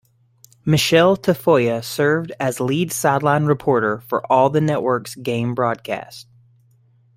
[0.65, 6.25] Michele Tafoya served as lead sideline reporter for all of the network's game broadcasts.